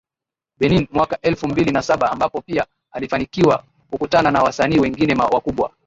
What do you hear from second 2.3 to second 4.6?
pia alifanikiwa kukutana na